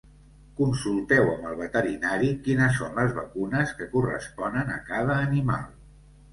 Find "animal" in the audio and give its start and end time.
5.31-5.73